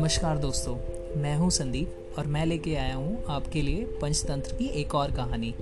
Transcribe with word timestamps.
नमस्कार 0.00 0.38
दोस्तों, 0.38 0.74
मैं 1.20 1.36
हूँ 1.36 1.50
संदीप 1.50 2.14
और 2.18 2.26
मैं 2.26 2.46
लेके 2.46 2.74
आया 2.74 2.94
हूँ 2.94 3.24
आपके 3.28 3.62
लिए 3.62 3.84
पंचतंत्र 4.00 4.54
की 4.56 4.64
एक 4.64 4.94
और 4.94 5.10
कहानी। 5.10 5.54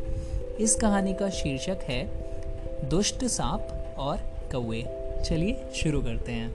इस 0.60 0.74
कहानी 0.74 1.14
का 1.14 1.30
शीर्षक 1.30 1.78
है, 1.82 2.06
दुष्ट 2.88 3.24
सांप 3.24 3.94
और 3.98 4.16
कौए 4.52 4.82
चलिए 5.24 5.68
शुरू 5.74 6.02
करते 6.02 6.32
हैं। 6.32 6.50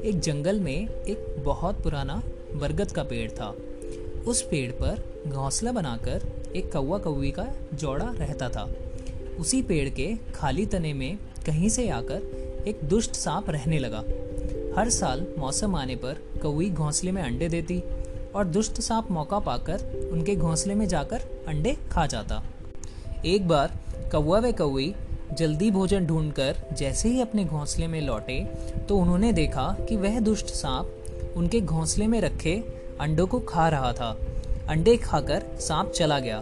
एक 0.00 0.20
जंगल 0.20 0.60
में 0.60 0.88
एक 0.88 1.42
बहुत 1.44 1.82
पुराना 1.82 2.22
बरगद 2.54 2.92
का 2.92 3.02
पेड़ 3.02 3.30
था। 3.30 3.54
उस 4.26 4.42
पेड़ 4.42 4.70
पर 4.72 5.22
घोंसला 5.28 5.72
बनाकर 5.72 6.28
एक 6.56 6.72
कौवा 6.72 6.98
कौवी 6.98 7.30
का 7.30 7.46
जोड़ा 7.74 8.10
रहता 8.18 8.48
था। 8.48 8.70
उसी 9.40 9.62
पेड़ 9.62 9.88
के 9.88 10.14
खाली 10.34 10.66
तने 10.66 10.92
में 10.92 11.18
कहीं 11.46 11.68
से 11.68 11.88
आकर 11.88 12.64
एक 12.68 12.80
दुष्ट 12.84 13.12
सांप 13.12 13.50
रहने 13.50 13.78
लगा। 13.78 14.02
हर 14.76 14.88
साल 14.90 15.26
मौसम 15.38 15.74
आने 15.74 15.96
पर 15.96 16.16
कौई 16.42 16.70
घोंसले 16.70 17.12
में 17.12 17.22
अंडे 17.22 17.48
देती 17.48 17.82
और 18.34 18.44
दुष्ट 18.44 18.80
सांप 18.80 19.10
मौका 19.10 19.38
पाकर 19.38 20.08
उनके 20.12 20.36
घोंसले 20.36 20.74
में 20.74 20.86
जाकर 20.88 21.20
अंडे 21.48 21.76
खा 21.92 22.06
जाता। 22.06 22.42
एक 23.26 23.48
बार 23.48 23.78
कौवा 24.12 24.38
व 24.38 24.52
कौई 24.52 24.94
जल्दी 25.32 25.70
भोजन 25.70 26.06
ढूंढकर 26.06 26.62
जैसे 26.72 27.08
ही 27.08 27.20
अपने 27.20 27.44
घोंसले 27.44 27.86
में 27.86 28.00
लौटे 28.00 28.40
तो 28.88 28.96
उन्होंने 28.96 29.32
देखा 29.32 29.76
कि 29.88 29.96
वह 29.96 30.18
दुष्ट 30.20 30.46
सांप 30.46 31.34
उनके 31.36 31.60
घोंसले 31.60 32.06
में 32.06 32.20
रखे 32.20 32.54
अंडों 33.00 33.26
को 33.26 33.40
खा 33.40 33.68
रहा 33.68 33.92
था। 33.92 34.10
अंडे 34.68 34.96
खाकर 34.96 35.42
सांप 35.60 35.90
चला 35.90 36.18
गया। 36.18 36.40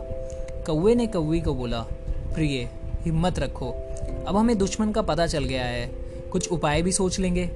कौवे 0.66 0.94
ने 0.94 1.06
कौवी 1.06 1.40
को 1.40 1.54
बोला, 1.54 1.80
प्रिय, 2.34 2.68
हिम्मत 3.02 3.38
रखो। 3.38 3.70
अब 4.26 4.36
हमें 4.36 4.56
दुश्मन 4.58 4.92
का 4.92 5.02
पता 5.02 5.26
चल 5.26 5.44
गया 5.44 5.64
है। 5.64 5.86
कुछ 6.32 6.50
उपाय 6.52 6.82
भी 6.82 6.92
सोच 6.92 7.18
लेंगे। 7.18 7.50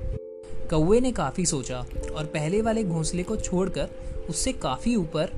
कौवे 0.71 1.01
ने 1.01 1.11
काफ़ी 1.13 1.45
सोचा 1.47 1.79
और 2.15 2.25
पहले 2.25 2.61
वाले 2.63 2.83
घोंसले 2.85 3.23
को 3.23 3.37
छोड़कर 3.37 3.89
उससे 4.29 4.53
काफ़ी 4.53 4.95
ऊपर 4.97 5.31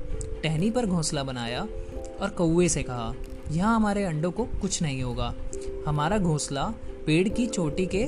टहनी 0.43 0.69
पर 0.71 0.85
घोंसला 0.85 1.23
बनाया 1.23 1.61
और 2.21 2.29
कौवे 2.29 2.67
से 2.69 2.83
कहा, 2.83 3.13
यहाँ 3.51 3.75
हमारे 3.75 4.03
अंडों 4.03 4.31
को 4.31 4.43
कुछ 4.61 4.81
नहीं 4.81 5.01
होगा। 5.03 5.33
हमारा 5.87 6.17
घोंसला 6.17 6.63
पेड़ 7.05 7.27
की 7.29 7.45
चोटी 7.47 7.85
के 7.85 8.05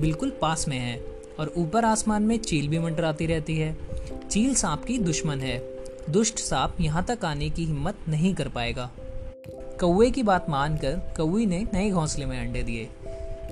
बिल्कुल 0.00 0.32
पास 0.40 0.66
में 0.68 0.78
है 0.78 0.96
और 1.40 1.52
ऊपर 1.56 1.84
आसमान 1.84 2.22
में 2.22 2.36
चील 2.38 2.68
भी 2.68 2.78
मंडराती 2.78 3.26
रहती 3.26 3.58
है। 3.58 3.76
चील 4.30 4.54
सांप 4.54 4.84
की 4.84 4.98
दुश्मन 4.98 5.40
है। 5.40 5.58
दुष्ट 6.10 6.38
सांप 6.38 6.80
यहाँ 6.80 7.04
तक 7.04 7.24
आने 7.24 7.50
की 7.50 7.64
हिम्मत 7.64 7.98
नहीं 8.08 8.34
कर 8.34 8.48
पाएगा। 8.48 8.90
कौवे 9.80 10.10
की 10.10 10.22
बात 10.22 10.50
मानकर 10.50 10.96
कौवी 11.16 11.46
ने 11.46 11.62
नए 11.74 11.90
घोंसले 11.90 12.26
में 12.26 12.38
अंडे 12.40 12.62
दिए, 12.62 12.88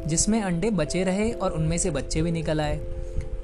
जिसमें 0.07 0.41
अंडे 0.43 0.71
बचे 0.73 1.05
रहे 1.05 1.31
और 1.33 1.53
उनमें 1.53 1.79
से 1.79 1.91
बच्चे 1.91 2.23
भी 2.23 2.31
निकल 2.31 2.61
आए। 2.61 2.81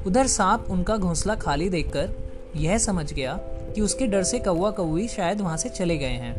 उधर 0.06 0.26
सांप 0.26 0.66
उनका 0.70 0.96
घोंसला 0.96 1.34
खाली 1.34 1.68
देखकर 1.68 2.10
यह 2.56 2.78
समझ 2.78 3.12
गया 3.12 3.36
कि 3.74 3.80
उसके 3.80 4.06
डर 4.06 4.22
से 4.22 4.38
कौवा 4.38 4.70
कौवी 4.70 5.06
शायद 5.08 5.40
वहाँ 5.40 5.56
से 5.56 5.68
चले 5.68 5.96
गए 5.98 6.06
हैं, 6.06 6.34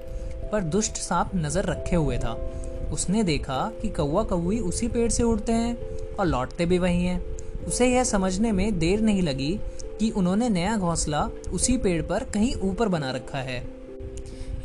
पर 0.52 0.62
दुष्ट 0.66 0.98
सांप 0.98 1.32
नज़र 1.36 1.66
रखे 1.66 1.96
हुए 1.96 2.18
था। 2.18 2.32
उसने 2.94 3.24
देखा 3.24 3.60
कि 3.82 3.90
कौवा 3.90 4.24
कौवी 4.24 4.60
उसी 4.60 4.88
पेड़ 4.88 5.10
से 5.12 5.24
उड़ते 5.24 5.52
हैं 5.52 6.16
और 6.16 6.26
लौटते 6.26 6.66
भी 6.66 6.78
वही 6.80 7.04
हैं। 7.04 7.22
उसे 7.68 7.88
यह 7.88 8.04
समझने 8.04 8.52
में 8.52 8.80
देर 8.80 9.02
नहीं 9.02 9.22
लगी 9.22 9.60
कि 10.00 10.10
उन्होंने 10.10 10.50
नया 10.50 10.76
घोंसला 10.78 11.30
उसी 11.54 11.78
पेड़ 11.78 12.02
पर 12.02 12.24
कहीं 12.24 12.54
ऊपर 12.62 12.88
बना 12.88 13.12
रखा 13.12 13.38
है। 13.38 13.64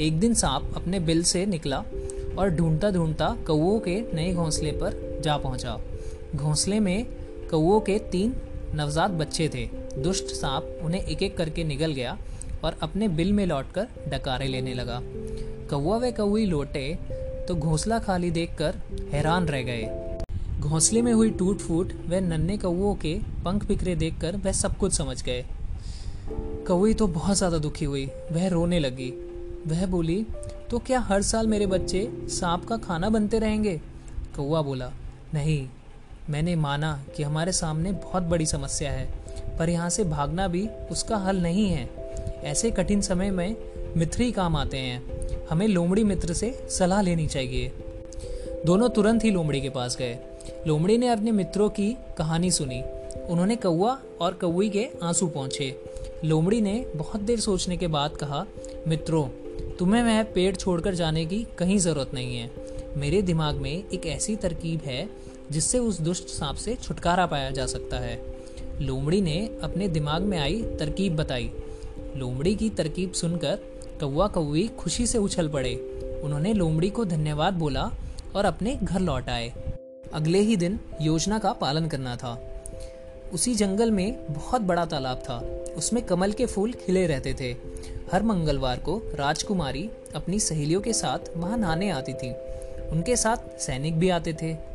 एक 0.00 0.18
दिन 0.20 0.34
सांप 0.34 0.72
अपने 0.76 1.00
बिल 1.00 1.22
से 1.22 1.44
निकला 1.46 1.84
और 2.38 2.50
ढूंढता 2.50 2.90
ढूंढता 2.90 3.36
कौओं 3.46 3.78
के 3.80 4.00
नए 4.14 4.32
घोंसले 4.34 4.72
पर 4.72 5.20
जा 5.24 5.36
पहुँचा। 5.36 5.78
घोंसले 6.34 6.80
में 6.80 7.06
कौओं 7.50 7.80
के 7.80 7.98
तीन 8.12 8.34
नवजात 8.74 9.10
बच्चे 9.12 9.48
थे। 9.48 9.66
दुष्ट 10.02 10.34
सांप 10.34 10.78
उन्हें 10.84 11.02
एक 11.02 11.22
एक 11.22 11.36
करके 11.36 11.64
निगल 11.64 11.92
गया 11.92 12.16
और 12.64 12.76
अपने 12.82 13.08
बिल 13.10 13.32
में 13.32 13.44
लौटकर 13.46 13.88
डकारे 14.08 14.46
लेने 14.48 14.74
लगा। 14.74 15.00
कौवा 15.70 15.96
व 15.96 16.10
कौवी 16.12 16.44
लौटे 16.46 16.86
तो 17.48 17.54
घोंसला 17.56 17.98
खाली 17.98 18.30
देखकर 18.30 18.80
हैरान 19.12 19.46
रह 19.48 19.62
गए। 19.62 19.84
घोंसले 20.60 21.02
में 21.02 21.12
हुई 21.12 21.30
टूट 21.30 21.58
फूट 21.58 21.92
व 22.08 22.20
नन्हे 22.22 22.56
कौओं 22.58 22.94
के 22.96 23.14
पंख 23.44 23.66
बिखरे 23.68 23.94
देखकर 23.96 24.36
वह 24.36 24.52
सब 24.54 24.76
कुछ 24.78 24.92
समझ 24.92 25.22
गए। 25.22 25.44
कौवी 26.66 26.94
तो 26.94 27.06
बहुत 27.08 27.36
ज़्यादा 27.36 27.58
दुखी 27.58 27.84
हुई, 27.84 28.04
वह 28.32 28.48
रोने 28.48 28.78
लगी। 28.80 29.10
वह 29.66 29.86
बोली 29.86 30.24
तो 30.70 30.78
क्या 30.78 31.00
हर 31.00 31.22
साल 31.22 31.46
मेरे 31.46 31.66
बच्चे 31.66 32.08
सांप 32.30 32.64
का 32.64 32.76
खाना 32.78 33.08
बनते 33.08 33.38
रहेंगे? 33.38 33.80
कौआ 34.36 34.62
बोला, 34.62 34.90
नहीं 35.34 35.66
मैंने 36.30 36.56
माना 36.56 37.04
कि 37.16 37.22
हमारे 37.22 37.52
सामने 37.52 37.92
बहुत 37.92 38.22
बड़ी 38.22 38.46
समस्या 38.46 38.92
है, 38.92 39.08
पर 39.58 39.70
यहाँ 39.70 39.90
से 39.90 40.04
भागना 40.04 40.48
भी 40.48 40.68
उसका 40.90 41.16
हल 41.16 41.36
नहीं 41.36 41.68
है। 41.68 41.88
ऐसे 42.44 42.70
कठिन 42.70 43.00
समय 43.00 43.30
में 43.30 43.56
मित्र 43.96 44.22
ही 44.22 44.32
काम 44.32 44.56
आते 44.56 44.76
हैं। 44.76 45.02
हमें 45.46 45.68
लोमड़ी 45.68 46.04
मित्र 46.04 46.32
से 46.32 46.66
सलाह 46.70 47.00
लेनी 47.00 47.26
चाहिए। 47.26 47.72
दोनों 48.66 48.88
तुरंत 48.88 49.24
ही 49.24 49.30
लोमड़ी 49.30 49.60
के 49.60 49.70
पास 49.70 49.96
गए। 49.96 50.18
लोमड़ी 50.66 50.98
ने 50.98 51.08
अपने 51.08 51.32
मित्रों 51.32 51.68
की 51.68 51.96
कहानी 52.18 52.50
सुनी। 52.50 52.82
उन्होंने 53.28 53.56
कौआ 53.56 53.98
और 54.20 54.32
कौई 54.32 54.68
के 54.68 54.88
आँसू 55.02 55.26
पहुँचे 55.26 55.80
लोमड़ी 56.24 56.60
ने 56.60 56.86
बहुत 56.96 57.20
देर 57.20 57.40
सोचने 57.40 57.76
के 57.76 57.86
बाद 57.86 58.16
कहा, 58.16 58.46
मित्रों, 58.88 59.28
तुम्हें 59.78 60.02
वह 60.02 60.22
पेड़ 60.22 60.56
छोड़कर 60.56 60.94
जाने 60.94 61.26
की 61.26 61.46
कहीं 61.58 61.78
ज़रूरत 61.78 62.14
नहीं 62.14 62.36
है। 62.36 62.50
मेरे 62.96 63.22
दिमाग 63.22 63.54
में 63.54 63.88
एक 63.88 64.06
ऐसी 64.06 64.36
तरकीब 64.36 64.80
है 64.80 65.08
जिससे 65.50 65.78
उस 65.78 66.00
दुष्ट 66.00 66.28
सांप 66.28 66.56
से 66.56 66.74
छुटकारा 66.74 67.26
पाया 67.26 67.50
जा 67.50 67.66
सकता 67.66 67.98
है। 67.98 68.34
लोमड़ी 68.80 69.20
ने 69.20 69.58
अपने 69.62 69.88
दिमाग 69.88 70.22
में 70.22 70.38
आई 70.38 70.62
तरकीब 70.62 71.16
बताई। 71.16 71.52
लोमड़ी 72.16 72.54
की 72.54 72.70
तरकीब 72.70 73.12
सुनकर 73.12 73.56
कौवा 74.00 74.26
कौवी 74.26 74.68
खुशी 74.68 75.06
से 75.06 75.18
उछल 75.18 75.48
पड़े। 75.48 75.74
उन्होंने 76.24 76.52
लोमड़ी 76.52 76.90
को 76.90 77.04
धन्यवाद 77.04 77.54
बोला 77.54 77.90
और 78.36 78.44
अपने 78.44 78.76
घर 78.82 79.00
लौट 79.00 79.28
आए। 79.28 79.52
अगले 80.14 80.38
ही 80.38 80.56
दिन 80.56 80.80
योजना 81.00 81.38
का 81.38 81.52
पालन 81.52 81.86
करना 81.86 82.16
था। 82.16 82.62
उसी 83.32 83.54
जंगल 83.54 83.90
में 83.90 84.34
बहुत 84.34 84.60
बड़ा 84.60 84.84
तालाब 84.84 85.16
था। 85.16 85.64
उसमें 85.76 86.06
कमल 86.06 86.32
के 86.32 86.46
फूल 86.46 86.72
खिले 86.72 87.06
रहते 87.06 87.34
थे। 87.34 87.56
हर 88.12 88.22
मंगलवार 88.22 88.76
को 88.76 89.02
राजकुमारी 89.14 89.90
अपनी 90.14 90.40
सहेलियों 90.40 90.80
के 90.80 90.92
साथ 90.92 91.18
वहाँ 91.36 91.58
नहाने 91.58 91.90
आती 91.90 92.12
थी। 92.12 92.30
उनके 92.88 93.16
साथ 93.16 93.60
सैनिक 93.60 93.98
भी 93.98 94.08
आते 94.08 94.32
थे। 94.32 94.73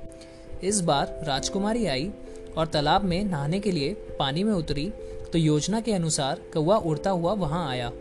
इस 0.64 0.82
बार 0.82 1.20
राजकुमारी 1.28 1.86
आई 1.86 2.10
और 2.58 2.68
तालाब 2.68 3.04
में 3.04 3.24
नहाने 3.24 3.60
के 3.60 3.72
लिए 3.72 3.94
पानी 4.20 4.44
में 4.44 4.54
उतरी 4.54 4.90
तो 5.34 5.38
योजना 5.38 5.80
के 5.82 5.94
अनुसार 5.94 6.42
कौआ 6.54 6.78
उड़ता 6.78 7.10
हुआ 7.10 7.34
वहाँ 7.36 7.68
आया। 7.70 7.92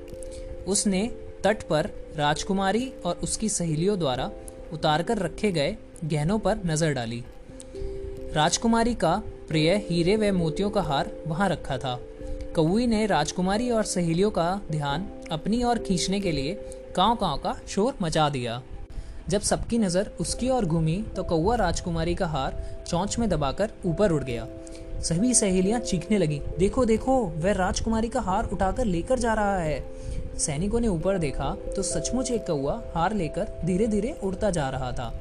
उसने 0.67 1.07
तट 1.45 1.63
पर 1.63 1.91
राजकुमारी 2.17 2.93
और 3.07 3.21
उसकी 3.23 3.49
सहेलियों 3.49 3.99
द्वारा 3.99 4.31
उतार 4.73 5.03
कर 5.03 5.19
रखे 5.19 5.51
गए 5.53 5.77
गहनों 6.05 6.39
पर 6.39 6.61
नज़र 6.67 6.93
डाली। 6.93 7.23
राजकुमारी 8.35 8.95
का 8.95 9.15
प्रिय 9.49 9.75
हीरे 9.89 10.17
व 10.17 10.33
मोतियों 10.33 10.71
का 10.71 10.83
हार 10.83 11.11
वहाँ 11.27 11.49
रखा 11.49 11.79
था। 11.79 11.99
कौवी 12.55 12.87
ने 12.87 13.05
राजकुमारी 13.07 13.71
और 13.71 13.85
सहेलियों 13.85 14.31
का 14.31 14.49
ध्यान 14.71 15.07
अपनी 15.31 15.63
ओर 15.65 15.79
खींचने 15.79 16.21
के 16.21 16.33
लिए 16.33 16.55
काव 16.97 17.15
काव 17.17 17.37
का 17.37 17.57
शोर 17.69 17.95
मचा 18.03 18.29
दिया। 18.29 18.63
जब 19.28 19.41
सबकी 19.41 19.78
नज़र 19.78 20.11
उसकी 20.21 20.49
ओर 20.50 20.65
घूमी 20.65 20.97
तो 21.16 21.22
कौआ 21.25 21.55
राजकुमारी 21.56 22.15
का 22.15 22.27
हार 22.27 22.62
चौंच 22.87 23.19
में 23.19 23.28
दबाकर 23.28 23.71
ऊपर 23.87 24.12
उड़ 24.12 24.22
गया। 24.25 24.47
सभी 25.00 25.33
सहेलियाँ 25.34 25.81
चीखने 25.81 26.19
लगी, 26.19 26.41
देखो 26.59 26.84
देखो, 26.84 27.16
वह 27.37 27.53
राजकुमारी 27.53 28.09
का 28.09 28.21
हार 28.21 28.49
उठाकर 28.53 28.84
लेकर 28.84 29.19
जा 29.19 29.34
रहा 29.34 29.59
है। 29.59 30.38
सैनिकों 30.38 30.81
ने 30.81 30.88
ऊपर 30.88 31.19
देखा 31.19 31.55
तो 31.77 31.83
सचमुच 31.83 32.31
एक 32.31 32.47
कौआ 32.47 32.81
हार 32.94 33.15
लेकर 33.15 33.49
धीरे 33.65 33.87
धीरे 33.87 34.17
उड़ता 34.22 34.50
जा 34.50 34.69
रहा 34.69 34.91
था। 34.93 35.12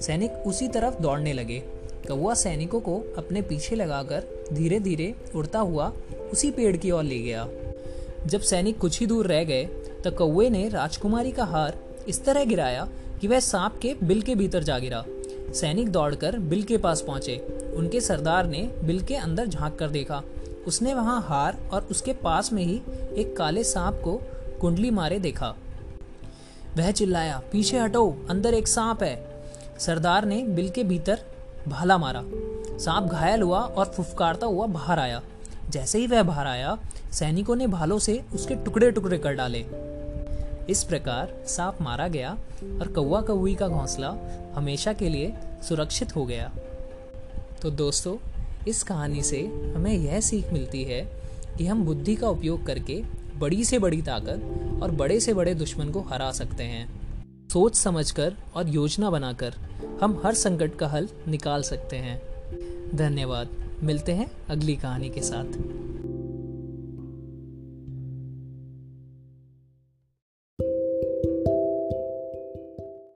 सैनिक 0.00 0.46
उसी 0.46 0.68
तरफ़ 0.68 1.00
दौड़ने 1.02 1.32
लगे। 1.32 1.58
कौआ 2.08 2.34
सैनिकों 2.34 2.80
को 2.80 2.98
अपने 3.18 3.42
पीछे 3.42 3.76
लगाकर 3.76 4.24
धीरे 4.52 4.80
धीरे 4.80 5.14
उड़ता 5.34 5.58
हुआ 5.60 5.92
उसी 6.32 6.50
पेड़ 6.50 6.76
की 6.76 6.90
ओर 6.90 7.02
ले 7.04 7.18
गया। 7.18 7.46
जब 8.26 8.40
सैनिक 8.40 8.78
कुछ 8.78 8.98
ही 9.00 9.06
दूर 9.06 9.26
रह 9.26 9.44
गए 9.44 9.64
तो 10.04 10.10
कौए 10.10 10.48
ने 10.50 10.68
राजकुमारी 10.68 11.32
का 11.32 11.44
हार 11.44 11.78
इस 12.08 12.24
तरह 12.24 12.44
गिराया 12.44 12.88
कि 13.22 13.28
वह 13.28 13.40
सांप 13.40 13.78
के 13.82 13.94
बिल 14.02 14.22
के 14.22 14.34
भीतर 14.34 14.62
जा 14.62 14.78
गिरा। 14.78 15.04
सैनिक 15.52 15.88
दौड़कर 15.88 16.38
बिल 16.38 16.62
के 16.62 16.76
पास 16.76 17.00
पहुँचे। 17.00 17.36
उनके 17.76 18.00
सरदार 18.00 18.46
ने 18.46 18.74
बिल 18.84 19.00
के 19.00 19.16
अंदर 19.16 19.46
झाँक 19.46 19.78
कर 19.78 19.88
देखा। 19.88 20.22
उसने 20.66 20.94
वहाँ 20.94 21.22
हार 21.22 21.58
और 21.72 21.82
उसके 21.82 22.12
पास 22.12 22.52
में 22.52 22.62
ही 22.64 22.82
एक 23.16 23.36
काले 23.36 23.64
सांप 23.64 24.00
को 24.04 24.20
कुंडली 24.60 24.90
मारे 24.90 25.18
देखा। 25.18 25.54
वह 26.76 26.90
चिल्लाया, 26.90 27.42
पीछे 27.52 27.78
हटो, 27.78 28.26
अंदर 28.30 28.54
एक 28.54 28.68
सांप 28.68 29.02
है। 29.02 29.44
सरदार 29.78 30.24
ने 30.24 30.42
बिल 30.42 30.68
के 30.70 30.84
भीतर 30.84 31.20
भाला 31.68 31.98
मारा। 31.98 32.24
सांप 32.78 33.04
घायल 33.04 33.42
हुआ 33.42 33.60
और 33.60 33.86
फुफकारता 33.86 34.46
हुआ 34.46 34.66
बाहर 34.66 34.98
आया। 34.98 35.22
जैसे 35.70 35.98
ही 35.98 36.06
वह 36.06 36.22
बाहर 36.22 36.46
आया, 36.46 36.78
सैनिकों 37.12 37.56
ने 37.56 37.66
भालों 37.66 37.98
से 37.98 38.24
उसके 38.34 38.54
टुकड़े 38.54 38.90
टुकड़े 38.90 39.18
कर 39.18 39.32
डाले। 39.32 39.91
इस 40.70 40.84
प्रकार 40.84 41.42
सांप 41.46 41.78
मारा 41.80 42.08
गया 42.08 42.38
और 42.80 42.88
कौवा 42.88 43.20
कौवी 43.20 43.54
का 43.54 43.68
घोंसला 43.68 44.16
हमेशा 44.54 44.92
के 44.92 45.08
लिए 45.08 45.34
सुरक्षित 45.68 46.16
हो 46.16 46.26
गया। 46.26 46.52
तो 47.62 47.70
दोस्तों, 47.70 48.16
इस 48.68 48.82
कहानी 48.82 49.22
से 49.22 49.40
हमें 49.76 49.92
यह 49.92 50.20
सीख 50.20 50.52
मिलती 50.52 50.84
है 50.84 51.22
कि 51.58 51.66
हम 51.66 51.84
बुद्धि 51.84 52.14
का 52.14 52.28
उपयोग 52.28 52.66
करके 52.66 53.02
बड़ी 53.36 53.64
से 53.64 53.78
बड़ी 53.78 54.02
ताकत 54.02 54.42
और 54.82 54.90
बड़े 54.90 55.20
से 55.20 55.34
बड़े 55.34 55.54
दुश्मन 55.54 55.90
को 55.90 56.00
हरा 56.00 56.32
सकते 56.32 56.64
हैं। 56.64 57.02
सोच 57.48 57.76
समझकर 57.76 58.34
और 58.54 58.68
योजना 58.68 59.10
बनाकर 59.10 59.54
हम 60.02 60.22
हर 60.24 60.34
संकट 60.34 60.76
का 60.76 60.88
हल 60.88 61.08
निकाल 61.28 61.62
सकते 61.62 61.96
हैं। 61.96 62.22
धन्यवाद। 62.96 63.48
मिलते 63.82 64.12
हैं 64.12 64.30
अगली 64.50 64.76
कहानी 64.76 65.08
के 65.08 65.20
साथ। 65.20 65.81